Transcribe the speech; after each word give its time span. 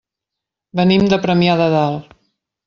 Venim 0.79 1.05
de 1.11 1.19
Premià 1.27 1.59
de 1.61 1.69
Dalt. 1.75 2.17